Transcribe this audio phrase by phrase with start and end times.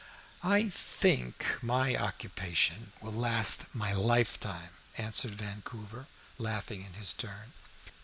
[0.43, 6.07] "I think my occupation will last my life time," answered Vancouver,
[6.39, 7.51] laughing in his turn.